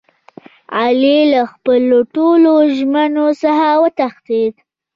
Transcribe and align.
علي 0.79 1.19
له 1.33 1.41
خپلو 1.51 1.97
ټولو 2.15 2.53
ژمنو 2.77 3.27
څخه 3.41 3.69
و 3.81 3.83
تښتېدا. 3.97 4.59